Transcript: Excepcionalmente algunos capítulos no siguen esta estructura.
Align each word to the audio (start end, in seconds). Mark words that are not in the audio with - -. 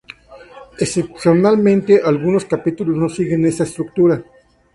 Excepcionalmente 0.79 2.01
algunos 2.03 2.45
capítulos 2.45 2.97
no 2.97 3.07
siguen 3.07 3.45
esta 3.45 3.65
estructura. 3.65 4.23